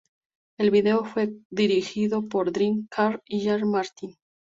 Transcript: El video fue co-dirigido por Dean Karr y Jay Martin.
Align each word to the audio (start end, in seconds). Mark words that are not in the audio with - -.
El 0.57 0.71
video 0.71 1.05
fue 1.05 1.27
co-dirigido 1.29 2.27
por 2.27 2.51
Dean 2.51 2.87
Karr 2.89 3.21
y 3.27 3.43
Jay 3.45 3.63
Martin. 3.65 4.17